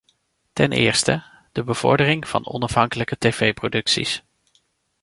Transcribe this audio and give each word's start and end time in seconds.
Ten 0.53 0.71
eerste, 0.71 1.23
de 1.51 1.63
bevordering 1.63 2.27
van 2.27 2.47
onafhankelijke 2.47 3.17
tv-producties. 3.17 4.23